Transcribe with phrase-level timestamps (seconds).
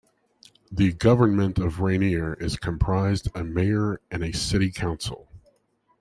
[0.71, 5.27] The government of Rainier is comprised a mayor and a city council.